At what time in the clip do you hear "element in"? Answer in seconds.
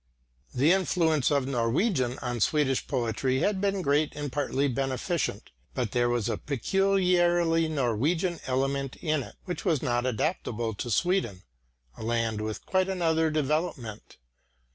8.47-9.21